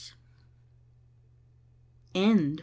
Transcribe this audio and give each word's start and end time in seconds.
THE 2.13 2.19
END. 2.19 2.59